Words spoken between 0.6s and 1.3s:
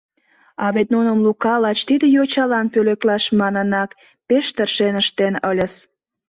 А вет нуным